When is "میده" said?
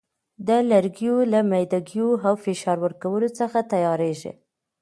1.49-1.79